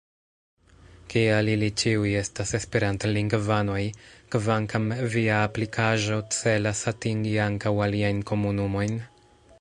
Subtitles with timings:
[1.13, 3.83] Kial ili ĉiuj estas esperantlingvanoj,
[4.37, 9.01] kvankam via aplikaĵo celas atingi ankaŭ aliajn komunumojn?